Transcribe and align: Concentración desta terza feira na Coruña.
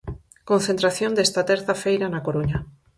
Concentración 0.49 1.11
desta 1.17 1.41
terza 1.49 1.73
feira 1.83 2.07
na 2.13 2.23
Coruña. 2.27 2.57